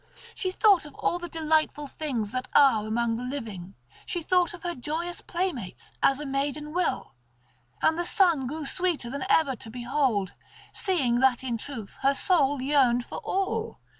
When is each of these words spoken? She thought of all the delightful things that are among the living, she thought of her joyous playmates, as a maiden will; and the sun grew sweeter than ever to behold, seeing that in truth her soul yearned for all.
She 0.33 0.49
thought 0.49 0.87
of 0.87 0.95
all 0.95 1.19
the 1.19 1.29
delightful 1.29 1.85
things 1.85 2.31
that 2.31 2.47
are 2.55 2.87
among 2.87 3.17
the 3.17 3.23
living, 3.23 3.75
she 4.03 4.23
thought 4.23 4.51
of 4.51 4.63
her 4.63 4.73
joyous 4.73 5.21
playmates, 5.21 5.91
as 6.01 6.19
a 6.19 6.25
maiden 6.25 6.73
will; 6.73 7.13
and 7.83 7.99
the 7.99 8.03
sun 8.05 8.47
grew 8.47 8.65
sweeter 8.65 9.11
than 9.11 9.23
ever 9.29 9.55
to 9.57 9.69
behold, 9.69 10.33
seeing 10.73 11.19
that 11.19 11.43
in 11.43 11.55
truth 11.59 11.99
her 12.01 12.15
soul 12.15 12.63
yearned 12.63 13.05
for 13.05 13.19
all. 13.19 13.77